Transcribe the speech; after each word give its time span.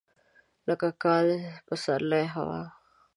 لکه 0.67 0.89
کال، 1.03 1.27
پسرلی، 1.67 2.25
هوا. 2.35 2.61